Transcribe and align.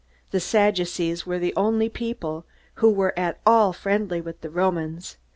The 0.31 0.39
Sadducees 0.39 1.27
were 1.27 1.37
the 1.37 1.53
only 1.55 1.87
people 1.87 2.47
who 2.81 2.89
were 2.89 3.13
at 3.15 3.39
all 3.45 3.71
friendly 3.71 4.19
with 4.19 4.41
the 4.41 4.49
Romans. 4.49 5.17